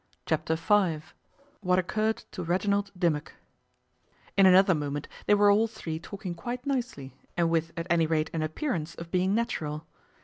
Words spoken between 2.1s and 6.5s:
TO REGINALD DIMMOCK IN another moment they were all three talking